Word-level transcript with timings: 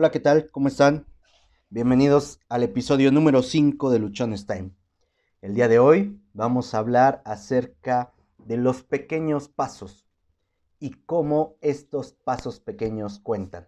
Hola, 0.00 0.12
¿qué 0.12 0.20
tal? 0.20 0.48
¿Cómo 0.52 0.68
están? 0.68 1.06
Bienvenidos 1.70 2.38
al 2.48 2.62
episodio 2.62 3.10
número 3.10 3.42
5 3.42 3.90
de 3.90 3.98
Luchones 3.98 4.46
Time. 4.46 4.70
El 5.42 5.56
día 5.56 5.66
de 5.66 5.80
hoy 5.80 6.22
vamos 6.34 6.72
a 6.72 6.78
hablar 6.78 7.20
acerca 7.24 8.12
de 8.38 8.58
los 8.58 8.84
pequeños 8.84 9.48
pasos 9.48 10.06
y 10.78 10.92
cómo 11.04 11.56
estos 11.62 12.12
pasos 12.12 12.60
pequeños 12.60 13.18
cuentan. 13.18 13.66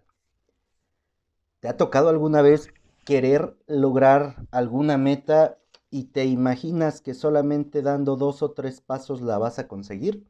¿Te 1.59 1.67
ha 1.67 1.75
tocado 1.75 2.07
alguna 2.07 2.41
vez 2.41 2.69
querer 3.03 3.57
lograr 3.67 4.47
alguna 4.51 4.97
meta 4.97 5.57
y 5.89 6.13
te 6.13 6.23
imaginas 6.23 7.01
que 7.01 7.13
solamente 7.13 7.81
dando 7.81 8.15
dos 8.15 8.41
o 8.41 8.51
tres 8.51 8.79
pasos 8.79 9.19
la 9.19 9.37
vas 9.37 9.59
a 9.59 9.67
conseguir? 9.67 10.25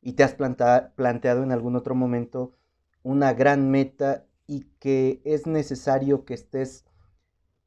¿Y 0.00 0.12
te 0.12 0.22
has 0.22 0.34
planteado 0.34 1.42
en 1.42 1.50
algún 1.50 1.74
otro 1.74 1.96
momento 1.96 2.52
una 3.02 3.32
gran 3.32 3.68
meta 3.72 4.26
y 4.46 4.64
que 4.78 5.20
es 5.24 5.46
necesario 5.46 6.24
que 6.24 6.34
estés 6.34 6.84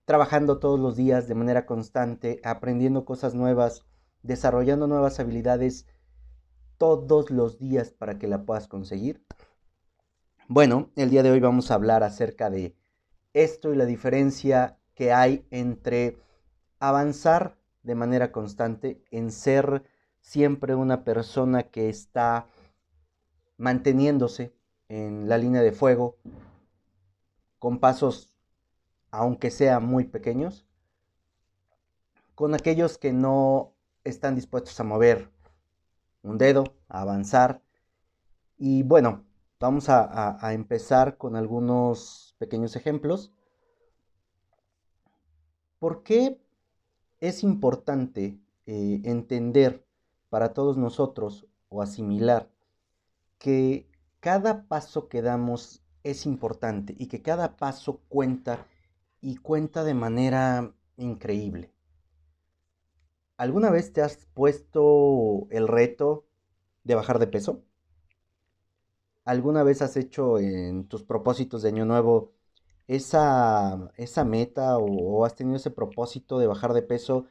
trabajando 0.06 0.60
todos 0.60 0.80
los 0.80 0.96
días 0.96 1.28
de 1.28 1.36
manera 1.36 1.66
constante, 1.66 2.40
aprendiendo 2.44 3.04
cosas 3.06 3.34
nuevas, 3.34 3.86
desarrollando 4.24 4.88
nuevas 4.88 5.20
habilidades 5.20 5.86
todos 6.78 7.30
los 7.32 7.60
días 7.60 7.92
para 7.92 8.18
que 8.18 8.28
la 8.28 8.44
puedas 8.46 8.68
conseguir? 8.68 9.24
Bueno, 10.48 10.92
el 10.96 11.10
día 11.10 11.24
de 11.24 11.32
hoy 11.32 11.40
vamos 11.40 11.72
a 11.72 11.74
hablar 11.74 12.04
acerca 12.04 12.50
de 12.50 12.76
esto 13.34 13.74
y 13.74 13.76
la 13.76 13.86
diferencia 13.86 14.78
que 14.96 15.12
hay 15.12 15.46
entre 15.52 16.18
avanzar 16.80 17.58
de 17.84 17.96
manera 17.96 18.32
constante 18.32 19.04
en 19.12 19.32
ser 19.32 19.84
siempre 20.22 20.76
una 20.76 21.04
persona 21.04 21.64
que 21.64 21.90
está 21.90 22.48
manteniéndose 23.58 24.54
en 24.88 25.28
la 25.28 25.38
línea 25.38 25.62
de 25.62 25.72
fuego 25.72 26.18
con 27.60 27.80
pasos 27.80 28.32
aunque 29.12 29.52
sean 29.52 29.86
muy 29.86 30.06
pequeños, 30.06 30.66
con 32.36 32.54
aquellos 32.54 32.98
que 32.98 33.14
no 33.14 33.74
están 34.04 34.36
dispuestos 34.36 34.80
a 34.80 34.84
mover 34.84 35.32
un 36.24 36.38
dedo, 36.38 36.76
a 36.88 37.02
avanzar. 37.02 37.62
Y 38.58 38.84
bueno, 38.84 39.26
vamos 39.60 39.88
a, 39.90 40.54
empezar 40.54 41.18
con 41.18 41.36
algunos 41.36 42.36
pequeños 42.38 42.76
ejemplos. 42.76 43.32
¿Por 45.80 46.04
qué 46.04 46.40
es 47.20 47.44
importante 47.44 48.40
eh, 48.66 49.02
entender 49.06 49.86
para 50.30 50.54
todos 50.54 50.78
nosotros 50.78 51.48
o 51.70 51.82
asimilar 51.82 52.50
que 53.40 53.90
cada 54.20 54.68
paso 54.68 55.08
que 55.08 55.22
damos 55.22 55.84
es 56.10 56.26
importante 56.26 56.96
y 56.98 57.08
que 57.08 57.22
cada 57.22 57.58
paso 57.58 58.02
cuenta 58.08 58.66
y 59.22 59.38
cuenta 59.38 59.84
de 59.84 59.94
manera 59.94 60.74
increíble. 60.96 61.72
¿Alguna 63.38 63.70
vez 63.70 63.94
te 63.94 64.02
has 64.02 64.26
puesto 64.34 65.48
el 65.52 65.68
reto 65.68 66.26
de 66.84 66.96
bajar 66.96 67.20
de 67.20 67.28
peso? 67.28 67.62
¿Alguna 69.26 69.64
vez 69.64 69.82
has 69.82 69.98
hecho 69.98 70.40
en 70.40 70.88
tus 70.88 71.04
propósitos 71.04 71.62
de 71.62 71.70
año 71.70 71.86
nuevo 71.86 72.32
esa, 72.88 73.92
esa 73.98 74.24
meta 74.24 74.78
o, 74.78 75.26
has 75.26 75.36
tenido 75.36 75.58
ese 75.58 75.72
propósito 75.72 76.40
de 76.40 76.48
bajar 76.48 76.74
de 76.74 76.82
peso? 76.82 77.26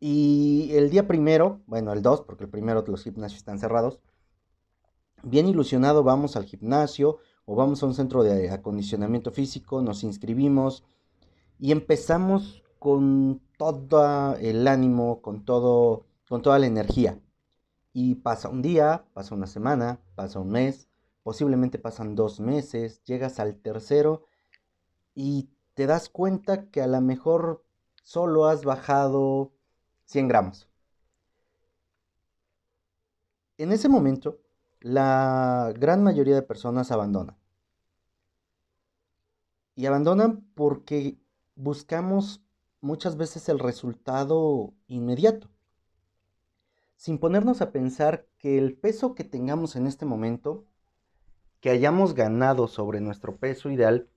Y 0.00 0.72
el 0.74 0.90
día 0.90 1.06
primero, 1.06 1.62
bueno, 1.66 1.92
el 1.92 2.02
2, 2.02 2.22
porque 2.22 2.44
el 2.44 2.50
primero 2.50 2.84
los 2.86 3.04
gimnasios 3.04 3.38
están 3.38 3.60
cerrados, 3.60 4.00
bien 5.22 5.46
ilusionado 5.46 6.02
vamos 6.02 6.36
al 6.36 6.44
gimnasio 6.44 7.18
o 7.46 7.54
vamos 7.54 7.82
a 7.82 7.86
un 7.86 7.94
centro 7.94 8.22
de 8.22 8.50
acondicionamiento 8.50 9.30
físico, 9.30 9.82
nos 9.82 10.02
inscribimos 10.02 10.84
y 11.58 11.72
empezamos 11.72 12.62
con 12.78 13.40
todo 13.58 14.36
el 14.36 14.66
ánimo, 14.68 15.20
con, 15.22 15.44
todo, 15.44 16.06
con 16.28 16.42
toda 16.42 16.58
la 16.58 16.66
energía. 16.66 17.20
Y 17.92 18.16
pasa 18.16 18.48
un 18.48 18.62
día, 18.62 19.04
pasa 19.14 19.34
una 19.34 19.46
semana, 19.46 20.00
pasa 20.14 20.40
un 20.40 20.50
mes, 20.50 20.88
posiblemente 21.22 21.78
pasan 21.78 22.14
dos 22.14 22.40
meses, 22.40 23.02
llegas 23.04 23.38
al 23.40 23.56
tercero 23.56 24.26
y 25.14 25.48
te 25.74 25.86
das 25.86 26.08
cuenta 26.08 26.66
que 26.70 26.82
a 26.82 26.86
lo 26.86 27.00
mejor 27.00 27.64
solo 28.02 28.46
has 28.46 28.64
bajado 28.64 29.52
100 30.06 30.28
gramos. 30.28 30.68
En 33.56 33.72
ese 33.72 33.88
momento, 33.88 34.40
la 34.80 35.72
gran 35.78 36.02
mayoría 36.02 36.34
de 36.34 36.42
personas 36.42 36.90
abandonan. 36.90 37.36
Y 39.74 39.86
abandonan 39.86 40.44
porque 40.54 41.18
buscamos 41.56 42.42
muchas 42.80 43.16
veces 43.16 43.48
el 43.48 43.58
resultado 43.58 44.74
inmediato, 44.86 45.48
sin 46.96 47.18
ponernos 47.18 47.60
a 47.60 47.72
pensar 47.72 48.26
que 48.38 48.58
el 48.58 48.76
peso 48.76 49.14
que 49.14 49.24
tengamos 49.24 49.74
en 49.76 49.86
este 49.86 50.04
momento, 50.04 50.64
que 51.60 51.70
hayamos 51.70 52.14
ganado 52.14 52.68
sobre 52.68 53.00
nuestro 53.00 53.36
peso 53.36 53.70
ideal, 53.70 54.08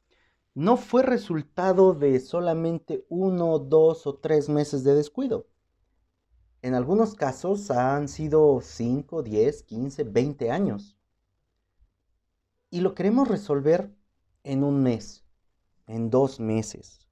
no 0.54 0.76
fue 0.76 1.04
resultado 1.04 1.94
de 1.94 2.20
solamente 2.20 3.06
uno, 3.10 3.60
dos 3.60 4.08
o 4.08 4.16
tres 4.16 4.50
meses 4.50 4.84
de 4.84 4.96
descuido. 4.96 5.48
En 6.64 6.74
algunos 6.74 7.14
casos 7.14 7.70
han 7.70 8.08
sido 8.08 8.60
5, 8.62 9.22
10, 9.22 9.64
15, 9.64 10.04
20 10.04 10.50
años. 10.50 10.98
Y 12.72 12.82
lo 12.82 12.96
queremos 12.96 13.28
resolver 13.28 13.96
en 14.44 14.64
un 14.64 14.82
mes, 14.82 15.24
en 15.88 16.10
dos 16.10 16.40
meses. 16.40 17.08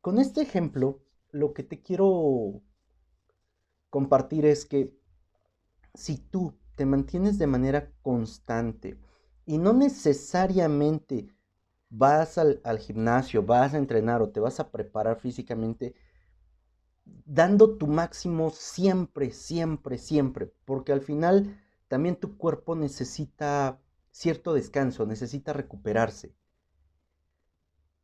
Con 0.00 0.18
este 0.18 0.40
ejemplo, 0.40 1.02
lo 1.30 1.52
que 1.52 1.62
te 1.62 1.80
quiero 1.80 2.62
compartir 3.90 4.46
es 4.46 4.64
que 4.64 4.98
si 5.94 6.16
tú 6.16 6.58
te 6.74 6.86
mantienes 6.86 7.38
de 7.38 7.46
manera 7.46 7.92
constante 8.02 8.98
y 9.44 9.58
no 9.58 9.72
necesariamente 9.72 11.28
vas 11.90 12.38
al, 12.38 12.60
al, 12.64 12.78
gimnasio, 12.78 13.42
vas 13.42 13.74
a 13.74 13.78
entrenar 13.78 14.22
o 14.22 14.30
te 14.30 14.40
vas 14.40 14.60
a 14.60 14.70
preparar 14.70 15.18
físicamente, 15.20 15.94
dando 17.04 17.76
tu 17.76 17.86
máximo 17.86 18.50
siempre, 18.50 19.32
siempre, 19.32 19.98
siempre, 19.98 20.52
porque 20.64 20.92
al 20.92 21.00
final 21.00 21.60
también 21.88 22.16
tu 22.16 22.38
cuerpo 22.38 22.76
necesita 22.76 23.80
cierto 24.12 24.54
descanso, 24.54 25.04
necesita 25.06 25.52
recuperarse. 25.52 26.34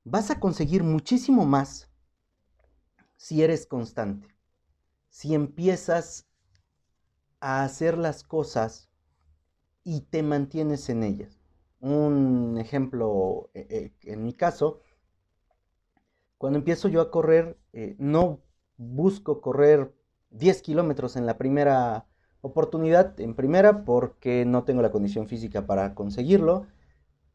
Vas 0.09 0.31
a 0.31 0.39
conseguir 0.39 0.85
muchísimo 0.85 1.47
más 1.47 1.91
si 3.17 3.43
eres 3.43 3.67
constante, 3.67 4.29
si 5.09 5.35
empiezas 5.35 6.29
a 7.41 7.65
hacer 7.65 7.99
las 7.99 8.23
cosas 8.23 8.89
y 9.83 10.03
te 10.03 10.23
mantienes 10.23 10.89
en 10.91 11.03
ellas. 11.03 11.41
Un 11.81 12.57
ejemplo, 12.57 13.51
eh, 13.53 13.67
eh, 13.69 13.93
en 14.05 14.23
mi 14.23 14.33
caso, 14.33 14.81
cuando 16.39 16.61
empiezo 16.61 16.87
yo 16.87 17.01
a 17.01 17.11
correr, 17.11 17.59
eh, 17.73 17.97
no 17.99 18.45
busco 18.77 19.41
correr 19.41 19.93
10 20.31 20.63
kilómetros 20.63 21.17
en 21.17 21.27
la 21.27 21.37
primera 21.37 22.07
oportunidad, 22.43 23.19
en 23.21 23.35
primera 23.35 23.85
porque 23.85 24.45
no 24.45 24.63
tengo 24.63 24.83
la 24.83 24.93
condición 24.93 25.27
física 25.27 25.67
para 25.67 25.97
conseguirlo, 25.97 26.69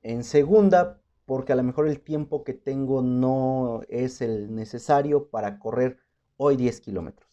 en 0.04 0.24
segunda 0.24 1.01
porque 1.26 1.54
a 1.54 1.56
lo 1.56 1.64
mejor 1.64 1.88
el 1.88 2.02
tiempo 2.02 2.44
que 2.44 2.54
tengo 2.54 3.02
no 3.02 3.82
es 3.90 4.22
el 4.22 4.54
necesario 4.54 5.30
para 5.30 5.60
correr 5.60 6.00
hoy 6.38 6.58
10 6.58 6.82
kilómetros. 6.82 7.30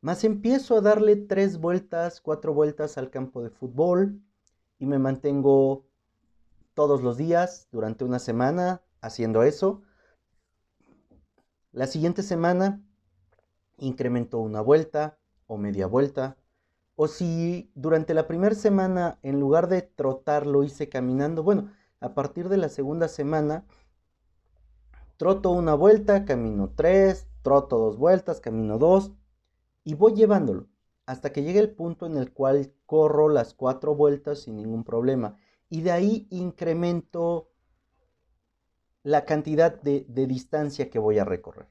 Más 0.00 0.24
empiezo 0.24 0.76
a 0.76 0.80
darle 0.80 1.16
tres 1.16 1.58
vueltas, 1.58 2.20
cuatro 2.20 2.54
vueltas 2.54 2.98
al 2.98 3.10
campo 3.10 3.42
de 3.42 3.50
fútbol 3.50 4.20
y 4.78 4.86
me 4.86 4.98
mantengo 4.98 5.86
todos 6.74 7.02
los 7.02 7.16
días 7.16 7.68
durante 7.70 8.04
una 8.04 8.18
semana 8.18 8.82
haciendo 9.00 9.42
eso 9.42 9.82
la 11.72 11.86
siguiente 11.86 12.22
semana 12.22 12.82
incremento 13.78 14.38
una 14.38 14.60
vuelta 14.60 15.18
o 15.46 15.56
media 15.56 15.86
vuelta. 15.86 16.36
O 16.94 17.08
si 17.08 17.70
durante 17.74 18.12
la 18.12 18.26
primera 18.26 18.54
semana 18.54 19.18
en 19.22 19.40
lugar 19.40 19.68
de 19.68 19.80
trotar 19.80 20.46
lo 20.46 20.62
hice 20.64 20.90
caminando, 20.90 21.42
bueno, 21.42 21.72
a 22.02 22.14
partir 22.14 22.48
de 22.48 22.56
la 22.56 22.68
segunda 22.68 23.08
semana 23.08 23.64
troto 25.16 25.50
una 25.50 25.74
vuelta, 25.74 26.24
camino 26.24 26.72
tres, 26.74 27.28
troto 27.42 27.78
dos 27.78 27.96
vueltas, 27.96 28.40
camino 28.40 28.78
dos 28.78 29.12
y 29.84 29.94
voy 29.94 30.14
llevándolo 30.14 30.66
hasta 31.06 31.32
que 31.32 31.42
llegue 31.42 31.60
el 31.60 31.70
punto 31.70 32.06
en 32.06 32.16
el 32.16 32.32
cual 32.32 32.72
corro 32.86 33.28
las 33.28 33.54
cuatro 33.54 33.94
vueltas 33.94 34.40
sin 34.40 34.56
ningún 34.56 34.84
problema. 34.84 35.36
Y 35.68 35.82
de 35.82 35.92
ahí 35.92 36.26
incremento 36.30 37.50
la 39.02 39.24
cantidad 39.24 39.80
de, 39.82 40.04
distancia 40.26 40.90
que 40.90 40.98
voy 40.98 41.18
a 41.18 41.24
recorrer. 41.24 41.66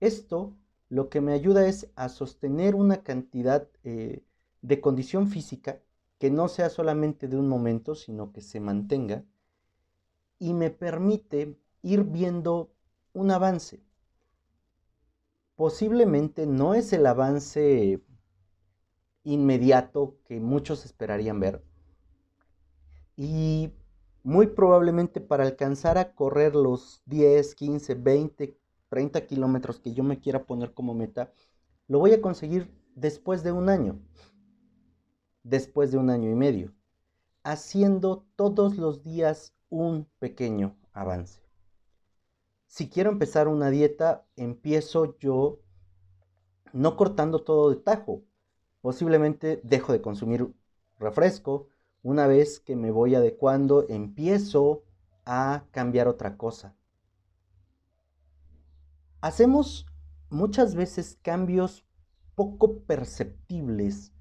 Esto 0.00 0.56
lo 0.88 1.08
que 1.08 1.20
me 1.20 1.32
ayuda 1.32 1.66
es 1.66 1.90
a 1.96 2.08
sostener 2.08 2.74
una 2.74 3.02
cantidad 3.02 3.68
eh, 3.82 4.24
de 4.62 4.80
condición 4.80 5.28
física 5.28 5.80
que 6.18 6.30
no 6.30 6.48
sea 6.48 6.70
solamente 6.70 7.28
de 7.28 7.36
un 7.36 7.48
momento, 7.48 7.94
sino 7.94 8.32
que 8.32 8.40
se 8.40 8.60
mantenga 8.60 9.24
y 10.38 10.52
me 10.54 10.70
permite 10.70 11.56
ir 11.82 12.04
viendo 12.04 12.72
un 13.12 13.30
avance. 13.30 13.82
Posiblemente 15.56 16.46
no 16.46 16.74
es 16.74 16.92
el 16.92 17.06
avance 17.06 18.02
inmediato 19.22 20.16
que 20.26 20.40
muchos 20.40 20.84
esperarían 20.84 21.40
ver. 21.40 21.62
Y 23.16 23.72
muy 24.22 24.48
probablemente 24.48 25.20
para 25.20 25.44
alcanzar 25.44 25.98
a 25.98 26.14
correr 26.14 26.56
los 26.56 27.02
10, 27.06 27.54
15, 27.54 27.94
20, 27.94 28.58
30 28.88 29.26
kilómetros 29.26 29.78
que 29.78 29.92
yo 29.92 30.02
me 30.02 30.18
quiera 30.18 30.44
poner 30.44 30.72
como 30.72 30.94
meta, 30.94 31.32
lo 31.88 31.98
voy 31.98 32.12
a 32.12 32.20
conseguir 32.20 32.74
después 32.94 33.42
de 33.42 33.52
un 33.52 33.68
año, 33.68 34.00
después 35.44 35.92
de 35.92 35.98
un 35.98 36.10
año 36.10 36.30
y 36.30 36.34
medio, 36.34 36.72
haciendo 37.44 38.26
todos 38.34 38.76
los 38.76 39.04
días 39.04 39.54
un 39.68 40.08
pequeño 40.18 40.76
avance. 40.92 41.40
Si 42.66 42.88
quiero 42.88 43.10
empezar 43.10 43.46
una 43.46 43.70
dieta, 43.70 44.26
empiezo 44.34 45.16
yo 45.18 45.60
no 46.72 46.96
cortando 46.96 47.44
todo 47.44 47.70
de 47.70 47.76
tajo. 47.76 48.24
Posiblemente 48.80 49.60
dejo 49.62 49.92
de 49.92 50.02
consumir 50.02 50.52
refresco. 50.98 51.68
Una 52.02 52.26
vez 52.26 52.58
que 52.58 52.74
me 52.74 52.90
voy 52.90 53.14
adecuando, 53.14 53.86
empiezo 53.88 54.82
a 55.24 55.64
cambiar 55.70 56.08
otra 56.08 56.36
cosa. 56.36 56.74
Hacemos 59.20 59.86
muchas 60.28 60.74
veces 60.74 61.18
cambios 61.22 61.86
poco 62.34 62.80
perceptibles 62.80 64.12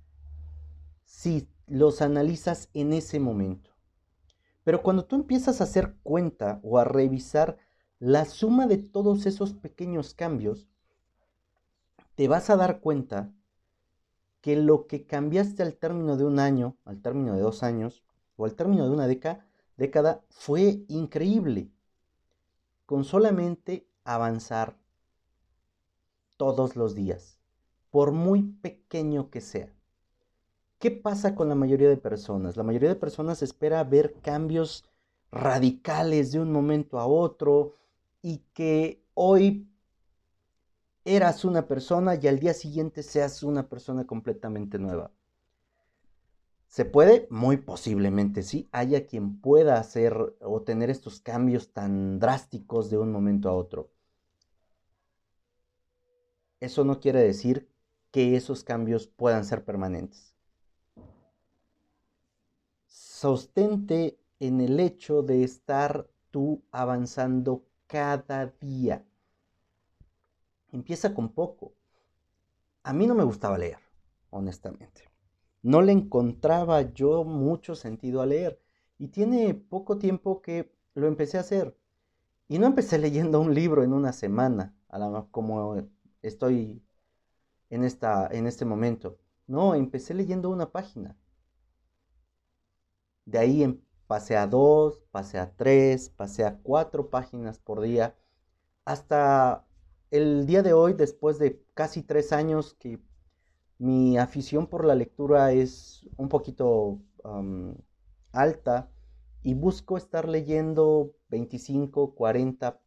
si 1.14 1.48
los 1.68 2.02
analizas 2.02 2.70
en 2.74 2.92
ese 2.92 3.20
momento. 3.20 3.70
Pero 4.64 4.82
cuando 4.82 5.06
tú 5.06 5.16
empiezas 5.16 5.62
a 5.62 5.66
hacer 5.66 5.96
cuenta 6.02 6.60
o 6.64 6.80
a 6.80 6.86
revisar 6.86 7.60
la 8.00 8.26
suma 8.26 8.66
de 8.66 8.80
todos 8.80 9.28
esos 9.28 9.54
pequeños 9.54 10.16
cambios, 10.16 10.68
te 12.16 12.28
vas 12.28 12.50
a 12.50 12.58
dar 12.58 12.82
cuenta 12.82 13.32
que 14.42 14.56
lo 14.56 14.88
que 14.88 15.06
cambiaste 15.06 15.62
al 15.62 15.76
término 15.76 16.18
de 16.18 16.26
un 16.26 16.40
año, 16.40 16.78
al 16.84 17.00
término 17.00 17.36
de 17.36 17.42
dos 17.42 17.62
años 17.62 18.04
o 18.36 18.46
al 18.46 18.56
término 18.56 18.86
de 18.86 18.92
una 18.92 19.06
década, 19.06 19.46
década 19.78 20.26
fue 20.30 20.84
increíble. 20.88 21.72
Con 22.88 23.04
solamente 23.04 23.88
avanzar 24.04 24.78
todos 26.38 26.76
los 26.76 26.96
días, 26.96 27.38
por 27.92 28.12
muy 28.12 28.42
pequeño 28.42 29.30
que 29.30 29.42
sea. 29.42 29.74
¿Qué 30.84 30.92
pasa 30.92 31.34
con 31.34 31.48
la 31.48 31.56
mayoría 31.56 31.88
de 31.88 31.96
personas? 31.96 32.58
La 32.58 32.64
mayoría 32.64 32.90
de 32.90 32.96
personas 32.96 33.42
espera 33.42 33.86
ver 33.86 34.16
cambios 34.22 34.84
radicales 35.32 36.34
de 36.34 36.42
un 36.42 36.52
momento 36.52 37.00
a 37.00 37.06
otro 37.06 37.72
y 38.22 38.40
que 38.54 39.02
hoy 39.14 39.66
eras 41.06 41.46
una 41.46 41.70
persona 41.70 42.16
y 42.16 42.28
al 42.28 42.38
día 42.38 42.54
siguiente 42.54 43.02
seas 43.02 43.44
una 43.44 43.70
persona 43.70 44.06
completamente 44.06 44.78
nueva. 44.78 45.12
¿Se 46.68 46.84
puede? 46.84 47.28
Muy 47.30 47.56
posiblemente 47.56 48.44
sí. 48.44 48.68
Haya 48.74 49.06
quien 49.06 49.40
pueda 49.40 49.78
hacer 49.78 50.36
o 50.42 50.64
tener 50.64 50.90
estos 50.90 51.22
cambios 51.22 51.72
tan 51.72 52.20
drásticos 52.20 52.90
de 52.90 52.98
un 52.98 53.10
momento 53.10 53.48
a 53.48 53.54
otro. 53.54 53.90
Eso 56.60 56.84
no 56.84 57.00
quiere 57.00 57.22
decir 57.22 57.70
que 58.12 58.36
esos 58.36 58.66
cambios 58.66 59.08
puedan 59.08 59.46
ser 59.46 59.64
permanentes 59.64 60.33
sostente 63.24 64.20
en 64.42 64.60
el 64.60 64.82
hecho 64.82 65.22
de 65.22 65.46
estar 65.46 66.10
tú 66.30 66.62
avanzando 66.72 67.64
cada 67.88 68.48
día. 68.60 69.06
Empieza 70.74 71.14
con 71.14 71.30
poco. 71.30 71.72
A 72.84 72.92
mí 72.92 73.08
no 73.08 73.16
me 73.16 73.24
gustaba 73.24 73.58
leer, 73.58 73.78
honestamente. 74.30 75.10
No 75.62 75.82
le 75.82 75.94
encontraba 75.94 76.82
yo 76.82 77.24
mucho 77.24 77.76
sentido 77.76 78.22
a 78.22 78.26
leer. 78.26 78.60
Y 78.98 79.08
tiene 79.08 79.54
poco 79.54 79.98
tiempo 79.98 80.42
que 80.42 80.76
lo 80.94 81.08
empecé 81.08 81.38
a 81.38 81.42
hacer. 81.42 81.78
Y 82.50 82.60
no 82.60 82.68
empecé 82.68 82.98
leyendo 83.06 83.40
un 83.40 83.54
libro 83.54 83.84
en 83.84 83.94
una 83.94 84.12
semana, 84.12 84.76
como 85.32 85.78
estoy 86.22 86.84
en, 87.70 87.86
esta, 87.86 88.28
en 88.28 88.48
este 88.48 88.66
momento. 88.66 89.18
No, 89.48 89.76
empecé 89.76 90.14
leyendo 90.14 90.50
una 90.50 90.74
página. 90.74 91.16
De 93.26 93.40
ahí 93.40 93.82
pasé 94.08 94.38
a 94.38 94.48
dos, 94.48 95.02
pasé 95.12 95.40
a 95.40 95.56
tres, 95.56 96.10
pasé 96.10 96.46
a 96.46 96.58
cuatro 96.60 97.10
páginas 97.10 97.58
por 97.60 97.82
día, 97.82 98.16
hasta 98.86 99.66
el 100.12 100.46
día 100.46 100.62
de 100.62 100.74
hoy, 100.74 100.94
después 100.94 101.40
de 101.40 101.62
casi 101.74 102.04
tres 102.04 102.32
años 102.34 102.76
que 102.76 103.00
mi 103.80 104.18
afición 104.18 104.68
por 104.68 104.86
la 104.86 104.96
lectura 104.96 105.52
es 105.52 106.08
un 106.18 106.30
poquito 106.30 107.00
alta 108.32 108.90
y 109.42 109.54
busco 109.54 109.98
estar 109.98 110.28
leyendo 110.28 111.16
25, 111.30 112.16
40 112.16 112.80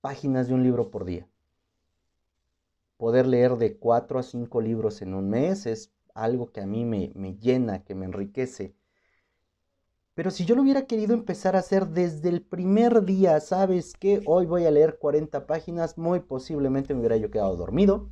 páginas 0.00 0.48
de 0.48 0.54
un 0.54 0.62
libro 0.62 0.90
por 0.90 1.04
día. 1.04 1.28
Poder 2.96 3.26
leer 3.26 3.56
de 3.56 3.76
cuatro 3.76 4.18
a 4.18 4.22
cinco 4.22 4.60
libros 4.60 5.02
en 5.02 5.14
un 5.14 5.28
mes 5.30 5.66
es 5.66 5.92
algo 6.14 6.52
que 6.52 6.60
a 6.60 6.66
mí 6.66 6.84
me, 6.84 7.12
me 7.14 7.36
llena, 7.36 7.84
que 7.84 7.94
me 7.94 8.06
enriquece 8.06 8.74
pero 10.14 10.30
si 10.30 10.44
yo 10.44 10.54
lo 10.54 10.62
hubiera 10.62 10.86
querido 10.86 11.14
empezar 11.14 11.56
a 11.56 11.60
hacer 11.60 11.88
desde 11.88 12.28
el 12.28 12.42
primer 12.42 13.04
día, 13.04 13.40
¿sabes 13.40 13.94
qué? 13.98 14.22
Hoy 14.26 14.46
voy 14.46 14.64
a 14.64 14.70
leer 14.70 14.98
40 14.98 15.46
páginas, 15.46 15.98
muy 15.98 16.20
posiblemente 16.20 16.94
me 16.94 17.00
hubiera 17.00 17.16
yo 17.16 17.30
quedado 17.30 17.56
dormido. 17.56 18.10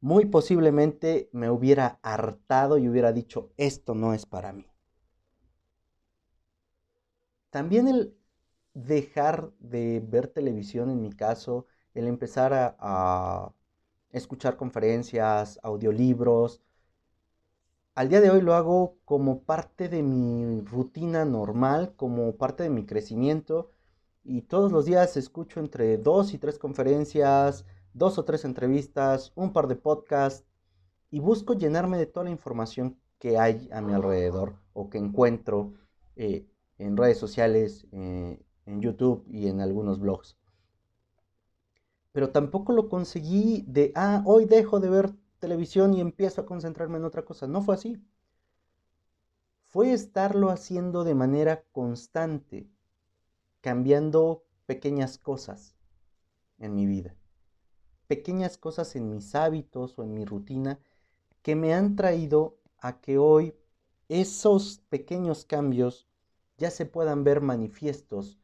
Muy 0.00 0.24
posiblemente 0.26 1.30
me 1.32 1.50
hubiera 1.50 2.00
hartado 2.02 2.78
y 2.78 2.88
hubiera 2.88 3.12
dicho, 3.12 3.52
esto 3.56 3.94
no 3.94 4.12
es 4.12 4.26
para 4.26 4.52
mí. 4.52 4.66
También 7.50 7.88
el 7.88 8.16
dejar 8.74 9.52
de 9.58 10.00
ver 10.06 10.28
televisión, 10.28 10.90
en 10.90 11.02
mi 11.02 11.12
caso, 11.12 11.66
el 11.94 12.06
empezar 12.06 12.52
a, 12.54 12.76
a 12.80 13.54
escuchar 14.10 14.56
conferencias, 14.56 15.58
audiolibros, 15.62 16.62
al 17.98 18.08
día 18.08 18.20
de 18.20 18.30
hoy 18.30 18.42
lo 18.42 18.54
hago 18.54 18.96
como 19.04 19.42
parte 19.42 19.88
de 19.88 20.04
mi 20.04 20.60
rutina 20.60 21.24
normal, 21.24 21.94
como 21.96 22.36
parte 22.36 22.62
de 22.62 22.70
mi 22.70 22.86
crecimiento. 22.86 23.72
Y 24.22 24.42
todos 24.42 24.70
los 24.70 24.84
días 24.84 25.16
escucho 25.16 25.58
entre 25.58 25.98
dos 25.98 26.32
y 26.32 26.38
tres 26.38 26.60
conferencias, 26.60 27.66
dos 27.94 28.16
o 28.16 28.24
tres 28.24 28.44
entrevistas, 28.44 29.32
un 29.34 29.52
par 29.52 29.66
de 29.66 29.74
podcasts. 29.74 30.46
Y 31.10 31.18
busco 31.18 31.54
llenarme 31.54 31.98
de 31.98 32.06
toda 32.06 32.22
la 32.22 32.30
información 32.30 33.00
que 33.18 33.36
hay 33.36 33.68
a 33.72 33.80
mi 33.80 33.92
alrededor 33.92 34.60
o 34.74 34.90
que 34.90 34.98
encuentro 34.98 35.74
eh, 36.14 36.46
en 36.78 36.96
redes 36.96 37.18
sociales, 37.18 37.88
eh, 37.90 38.40
en 38.66 38.80
YouTube 38.80 39.24
y 39.26 39.48
en 39.48 39.60
algunos 39.60 39.98
blogs. 39.98 40.38
Pero 42.12 42.30
tampoco 42.30 42.72
lo 42.72 42.88
conseguí 42.88 43.64
de, 43.66 43.90
ah, 43.96 44.22
hoy 44.24 44.44
dejo 44.44 44.78
de 44.78 44.88
ver 44.88 45.14
televisión 45.38 45.94
y 45.94 46.00
empiezo 46.00 46.40
a 46.40 46.46
concentrarme 46.46 46.98
en 46.98 47.04
otra 47.04 47.24
cosa. 47.24 47.46
No 47.46 47.62
fue 47.62 47.74
así. 47.74 48.02
Fue 49.66 49.92
estarlo 49.92 50.50
haciendo 50.50 51.04
de 51.04 51.14
manera 51.14 51.62
constante, 51.72 52.68
cambiando 53.60 54.44
pequeñas 54.66 55.18
cosas 55.18 55.76
en 56.58 56.74
mi 56.74 56.86
vida. 56.86 57.14
Pequeñas 58.06 58.56
cosas 58.56 58.96
en 58.96 59.10
mis 59.10 59.34
hábitos 59.34 59.98
o 59.98 60.02
en 60.02 60.14
mi 60.14 60.24
rutina 60.24 60.78
que 61.42 61.54
me 61.54 61.74
han 61.74 61.96
traído 61.96 62.58
a 62.78 63.00
que 63.00 63.18
hoy 63.18 63.54
esos 64.08 64.78
pequeños 64.88 65.44
cambios 65.44 66.06
ya 66.56 66.70
se 66.70 66.86
puedan 66.86 67.24
ver 67.24 67.42
manifiestos 67.42 68.38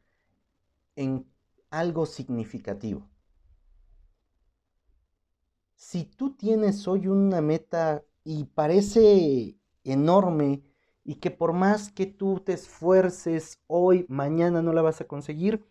en 0.95 1.27
algo 1.71 2.05
significativo 2.05 3.09
si 5.75 6.05
tú 6.05 6.35
tienes 6.35 6.87
hoy 6.87 7.07
una 7.07 7.41
meta 7.41 8.03
y 8.23 8.45
parece 8.45 9.57
enorme 9.83 10.63
y 11.03 11.15
que 11.15 11.31
por 11.31 11.53
más 11.53 11.91
que 11.91 12.05
tú 12.05 12.39
te 12.39 12.53
esfuerces 12.53 13.61
hoy, 13.67 14.05
mañana 14.09 14.61
no 14.61 14.73
la 14.73 14.81
vas 14.81 15.01
a 15.01 15.07
conseguir, 15.07 15.63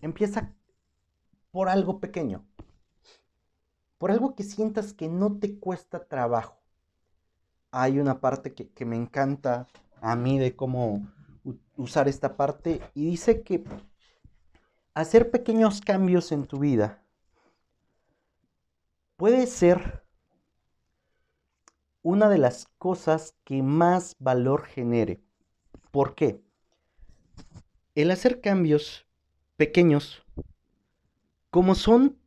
empieza 0.00 0.54
por 1.50 1.68
algo 1.68 2.00
pequeño, 2.00 2.46
por 3.98 4.10
algo 4.10 4.34
que 4.34 4.44
sientas 4.44 4.94
que 4.94 5.08
no 5.08 5.38
te 5.38 5.58
cuesta 5.58 6.06
trabajo. 6.06 6.56
Hay 7.70 7.98
una 7.98 8.20
parte 8.20 8.54
que, 8.54 8.70
que 8.70 8.84
me 8.84 8.96
encanta 8.96 9.66
a 10.00 10.16
mí 10.16 10.38
de 10.38 10.56
cómo 10.56 11.06
usar 11.76 12.08
esta 12.08 12.36
parte 12.36 12.80
y 12.94 13.04
dice 13.04 13.42
que 13.42 13.64
hacer 14.94 15.30
pequeños 15.30 15.80
cambios 15.80 16.32
en 16.32 16.46
tu 16.46 16.58
vida 16.58 17.01
Puede 19.22 19.46
ser 19.46 20.02
una 22.02 22.28
de 22.28 22.38
las 22.38 22.66
cosas 22.78 23.36
que 23.44 23.62
más 23.62 24.16
valor 24.18 24.64
genere. 24.64 25.22
¿Por 25.92 26.16
qué? 26.16 26.42
El 27.94 28.10
hacer 28.10 28.40
cambios 28.40 29.06
pequeños, 29.56 30.24
como 31.50 31.76
son 31.76 32.18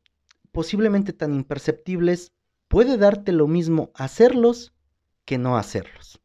posiblemente 0.54 1.12
tan 1.12 1.34
imperceptibles, 1.34 2.32
puede 2.70 2.96
darte 2.96 3.34
lo 3.34 3.48
mismo 3.48 3.92
hacerlos 3.94 4.74
que 5.26 5.38
no 5.38 5.58
hacerlos. 5.58 6.22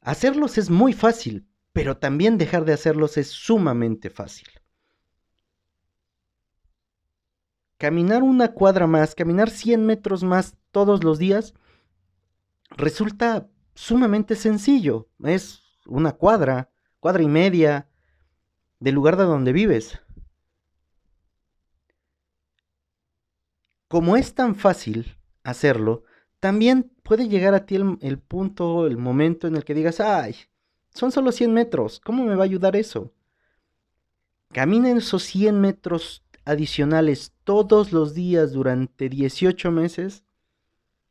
Hacerlos 0.00 0.58
es 0.58 0.70
muy 0.70 0.92
fácil, 0.92 1.46
pero 1.72 1.98
también 1.98 2.36
dejar 2.36 2.64
de 2.64 2.72
hacerlos 2.72 3.16
es 3.16 3.28
sumamente 3.28 4.10
fácil. 4.10 4.48
Caminar 7.78 8.22
una 8.22 8.52
cuadra 8.52 8.86
más, 8.86 9.14
caminar 9.14 9.50
100 9.50 9.84
metros 9.84 10.24
más 10.24 10.56
todos 10.70 11.04
los 11.04 11.18
días, 11.18 11.54
resulta 12.70 13.48
sumamente 13.74 14.34
sencillo. 14.34 15.08
Es 15.22 15.62
una 15.86 16.12
cuadra, 16.12 16.70
cuadra 17.00 17.22
y 17.22 17.28
media 17.28 17.88
del 18.80 18.94
lugar 18.94 19.16
de 19.16 19.24
donde 19.24 19.52
vives. 19.52 20.00
Como 23.88 24.16
es 24.16 24.34
tan 24.34 24.54
fácil 24.54 25.16
hacerlo, 25.44 26.04
también 26.40 26.90
puede 27.02 27.28
llegar 27.28 27.54
a 27.54 27.66
ti 27.66 27.76
el, 27.76 28.18
punto, 28.18 28.86
el 28.86 28.96
momento 28.96 29.46
en 29.46 29.56
el 29.56 29.64
que 29.64 29.74
digas, 29.74 30.00
ay, 30.00 30.34
son 30.90 31.12
solo 31.12 31.30
100 31.30 31.52
metros, 31.52 32.00
¿cómo 32.00 32.24
me 32.24 32.34
va 32.34 32.42
a 32.42 32.46
ayudar 32.46 32.74
eso? 32.74 33.12
Camina 34.52 34.90
esos 34.90 35.22
100 35.24 35.60
metros 35.60 36.24
adicionales 36.44 37.35
todos 37.46 37.92
los 37.92 38.12
días 38.12 38.52
durante 38.52 39.08
18 39.08 39.70
meses 39.70 40.24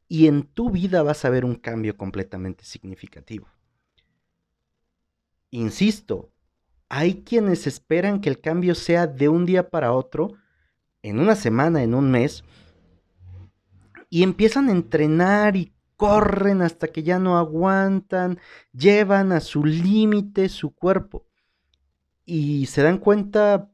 y 0.10 0.28
en 0.28 0.44
tu 0.44 0.70
vida 0.70 1.02
vas 1.02 1.24
a 1.24 1.30
ver 1.30 1.46
un 1.46 1.56
cambio 1.56 1.96
completamente 1.96 2.66
significativo. 2.66 3.48
Insisto, 5.50 6.30
hay 6.90 7.24
quienes 7.24 7.68
esperan 7.68 8.20
que 8.20 8.28
el 8.28 8.42
cambio 8.42 8.76
sea 8.76 9.08
de 9.08 9.30
un 9.30 9.46
día 9.46 9.70
para 9.70 9.94
otro, 9.94 10.34
en 11.02 11.20
una 11.22 11.36
semana, 11.36 11.82
en 11.82 11.96
un 11.96 12.12
mes, 12.12 12.44
y 14.10 14.22
empiezan 14.22 14.68
a 14.68 14.74
entrenar 14.74 15.56
y 15.56 15.74
corren 15.96 16.62
hasta 16.62 16.90
que 16.90 17.02
ya 17.02 17.18
no 17.18 17.38
aguantan, 17.38 18.40
llevan 18.74 19.32
a 19.32 19.40
su 19.40 19.64
límite 19.64 20.50
su 20.50 20.76
cuerpo 20.76 21.26
y 22.26 22.66
se 22.66 22.84
dan 22.84 22.98
cuenta 22.98 23.72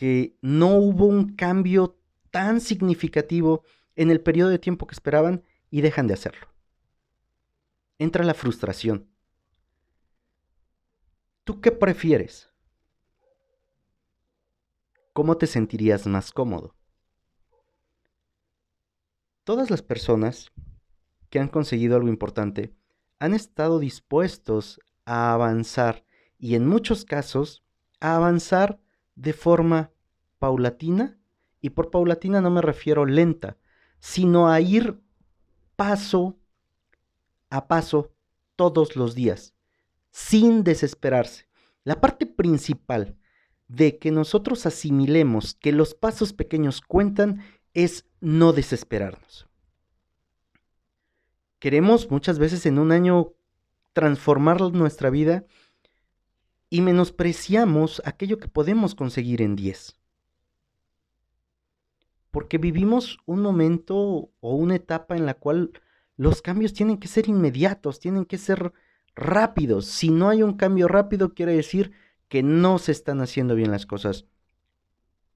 que 0.00 0.38
no 0.40 0.76
hubo 0.76 1.04
un 1.04 1.36
cambio 1.36 2.00
tan 2.30 2.62
significativo 2.62 3.64
en 3.96 4.10
el 4.10 4.22
periodo 4.22 4.48
de 4.48 4.58
tiempo 4.58 4.86
que 4.86 4.94
esperaban 4.94 5.44
y 5.70 5.82
dejan 5.82 6.06
de 6.06 6.14
hacerlo. 6.14 6.48
Entra 7.98 8.24
la 8.24 8.32
frustración. 8.32 9.10
¿Tú 11.44 11.60
qué 11.60 11.70
prefieres? 11.70 12.48
¿Cómo 15.12 15.36
te 15.36 15.46
sentirías 15.46 16.06
más 16.06 16.32
cómodo? 16.32 16.74
Todas 19.44 19.68
las 19.68 19.82
personas 19.82 20.50
que 21.28 21.40
han 21.40 21.48
conseguido 21.48 21.96
algo 21.96 22.08
importante 22.08 22.74
han 23.18 23.34
estado 23.34 23.78
dispuestos 23.78 24.80
a 25.04 25.34
avanzar 25.34 26.06
y 26.38 26.54
en 26.54 26.66
muchos 26.66 27.04
casos 27.04 27.62
a 28.00 28.16
avanzar 28.16 28.80
de 29.20 29.34
forma 29.34 29.90
paulatina 30.38 31.18
y 31.60 31.70
por 31.70 31.90
paulatina 31.90 32.40
no 32.40 32.50
me 32.50 32.62
refiero 32.62 33.04
lenta, 33.04 33.58
sino 33.98 34.48
a 34.48 34.60
ir 34.60 34.98
paso 35.76 36.38
a 37.50 37.68
paso 37.68 38.14
todos 38.56 38.96
los 38.96 39.14
días, 39.14 39.54
sin 40.10 40.64
desesperarse. 40.64 41.48
La 41.84 42.00
parte 42.00 42.24
principal 42.26 43.16
de 43.68 43.98
que 43.98 44.10
nosotros 44.10 44.64
asimilemos 44.66 45.54
que 45.54 45.72
los 45.72 45.94
pasos 45.94 46.32
pequeños 46.32 46.80
cuentan 46.80 47.42
es 47.74 48.06
no 48.20 48.52
desesperarnos. 48.52 49.48
Queremos 51.58 52.10
muchas 52.10 52.38
veces 52.38 52.64
en 52.64 52.78
un 52.78 52.90
año 52.90 53.32
transformar 53.92 54.60
nuestra 54.72 55.10
vida 55.10 55.44
y 56.70 56.80
menospreciamos 56.80 58.00
aquello 58.06 58.38
que 58.38 58.48
podemos 58.48 58.94
conseguir 58.94 59.42
en 59.42 59.56
10 59.56 60.00
porque 62.30 62.58
vivimos 62.58 63.18
un 63.26 63.42
momento 63.42 64.30
o 64.40 64.54
una 64.54 64.76
etapa 64.76 65.16
en 65.16 65.26
la 65.26 65.34
cual 65.34 65.72
los 66.16 66.42
cambios 66.42 66.72
tienen 66.72 66.98
que 66.98 67.08
ser 67.08 67.28
inmediatos, 67.28 67.98
tienen 67.98 68.24
que 68.24 68.38
ser 68.38 68.72
rápidos. 69.14 69.86
Si 69.86 70.10
no 70.10 70.28
hay 70.28 70.42
un 70.42 70.56
cambio 70.56 70.86
rápido, 70.86 71.34
quiere 71.34 71.54
decir 71.54 71.92
que 72.28 72.42
no 72.42 72.78
se 72.78 72.92
están 72.92 73.20
haciendo 73.20 73.54
bien 73.54 73.70
las 73.70 73.86
cosas. 73.86 74.26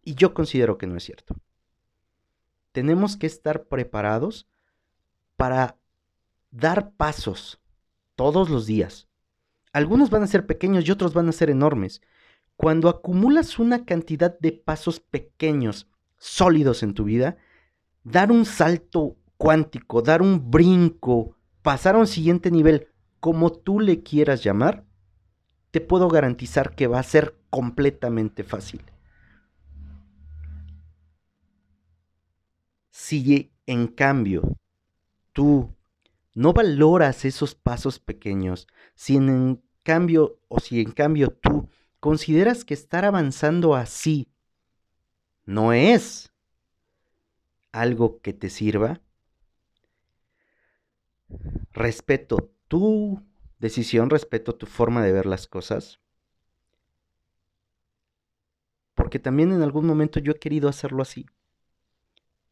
Y 0.02 0.14
yo 0.14 0.34
considero 0.34 0.78
que 0.78 0.86
no 0.86 0.96
es 0.96 1.04
cierto. 1.04 1.36
Tenemos 2.72 3.16
que 3.16 3.26
estar 3.26 3.64
preparados 3.64 4.46
para 5.36 5.76
dar 6.50 6.92
pasos 6.92 7.60
todos 8.14 8.50
los 8.50 8.66
días. 8.66 9.08
Algunos 9.74 10.08
van 10.08 10.22
a 10.22 10.28
ser 10.28 10.46
pequeños 10.46 10.86
y 10.86 10.92
otros 10.92 11.14
van 11.14 11.28
a 11.28 11.32
ser 11.32 11.50
enormes. 11.50 12.00
Cuando 12.56 12.88
acumulas 12.88 13.58
una 13.58 13.84
cantidad 13.84 14.38
de 14.38 14.52
pasos 14.52 15.00
pequeños 15.00 15.90
sólidos 16.16 16.84
en 16.84 16.94
tu 16.94 17.02
vida, 17.02 17.38
dar 18.04 18.30
un 18.30 18.44
salto 18.44 19.16
cuántico, 19.36 20.00
dar 20.00 20.22
un 20.22 20.48
brinco, 20.48 21.36
pasar 21.62 21.96
a 21.96 21.98
un 21.98 22.06
siguiente 22.06 22.52
nivel, 22.52 22.86
como 23.18 23.50
tú 23.50 23.80
le 23.80 24.04
quieras 24.04 24.44
llamar, 24.44 24.84
te 25.72 25.80
puedo 25.80 26.06
garantizar 26.06 26.76
que 26.76 26.86
va 26.86 27.00
a 27.00 27.02
ser 27.02 27.36
completamente 27.50 28.44
fácil. 28.44 28.80
Si 32.92 33.50
en 33.66 33.88
cambio 33.88 34.56
tú 35.32 35.74
no 36.32 36.52
valoras 36.52 37.24
esos 37.24 37.56
pasos 37.56 37.98
pequeños, 37.98 38.68
si 38.94 39.16
en 39.16 39.63
cambio 39.84 40.40
o 40.48 40.58
si 40.58 40.80
en 40.80 40.90
cambio 40.90 41.30
tú 41.30 41.68
consideras 42.00 42.64
que 42.64 42.74
estar 42.74 43.04
avanzando 43.04 43.76
así 43.76 44.28
no 45.46 45.72
es 45.72 46.32
algo 47.70 48.20
que 48.20 48.32
te 48.32 48.50
sirva, 48.50 49.00
respeto 51.72 52.50
tu 52.68 53.22
decisión, 53.58 54.10
respeto 54.10 54.54
tu 54.54 54.66
forma 54.66 55.02
de 55.02 55.12
ver 55.12 55.26
las 55.26 55.46
cosas, 55.46 56.00
porque 58.94 59.18
también 59.18 59.52
en 59.52 59.62
algún 59.62 59.86
momento 59.86 60.20
yo 60.20 60.32
he 60.32 60.38
querido 60.38 60.68
hacerlo 60.68 61.02
así 61.02 61.26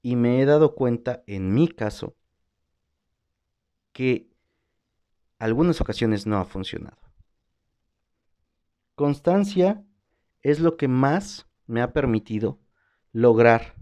y 0.02 0.16
me 0.16 0.42
he 0.42 0.44
dado 0.44 0.74
cuenta, 0.74 1.22
en 1.26 1.54
mi 1.54 1.68
caso, 1.68 2.16
que 3.92 4.28
algunas 5.38 5.80
ocasiones 5.80 6.26
no 6.26 6.38
ha 6.38 6.44
funcionado. 6.44 7.11
Constancia 9.02 9.84
es 10.42 10.60
lo 10.60 10.76
que 10.76 10.86
más 10.86 11.48
me 11.66 11.82
ha 11.82 11.92
permitido 11.92 12.60
lograr 13.10 13.74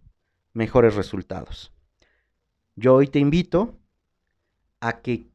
mejores 0.55 0.95
resultados. 0.95 1.75
Yo 2.75 2.95
hoy 2.95 3.07
te 3.07 3.19
invito 3.19 3.79
a 4.81 5.03
que 5.03 5.31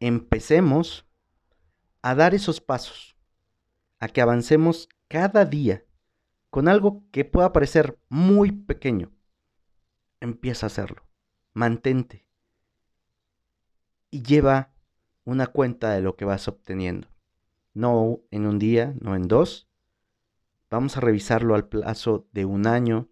empecemos 0.00 1.06
a 2.02 2.16
dar 2.16 2.34
esos 2.34 2.60
pasos, 2.60 3.16
a 4.00 4.08
que 4.08 4.20
avancemos 4.20 4.88
cada 5.06 5.44
día 5.44 5.84
con 6.50 6.66
algo 6.66 7.04
que 7.12 7.24
pueda 7.24 7.52
parecer 7.52 8.00
muy 8.08 8.50
pequeño. 8.50 9.12
Empieza 10.18 10.66
a 10.66 10.70
hacerlo, 10.70 11.06
mantente 11.52 12.26
y 14.10 14.24
lleva 14.24 14.72
una 15.22 15.46
cuenta 15.46 15.92
de 15.92 16.00
lo 16.00 16.16
que 16.16 16.24
vas 16.24 16.48
obteniendo. 16.48 17.06
No 17.74 18.20
en 18.30 18.46
un 18.46 18.58
día, 18.58 18.94
no 19.00 19.14
en 19.14 19.28
dos. 19.28 19.68
Vamos 20.70 20.96
a 20.96 21.00
revisarlo 21.00 21.54
al 21.54 21.68
plazo 21.68 22.26
de 22.32 22.44
un 22.44 22.66
año, 22.66 23.08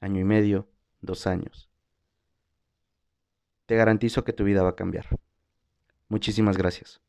año 0.00 0.20
y 0.20 0.24
medio, 0.24 0.68
dos 1.00 1.26
años. 1.26 1.70
Te 3.66 3.76
garantizo 3.76 4.24
que 4.24 4.32
tu 4.32 4.44
vida 4.44 4.62
va 4.62 4.70
a 4.70 4.76
cambiar. 4.76 5.06
Muchísimas 6.08 6.56
gracias. 6.56 7.00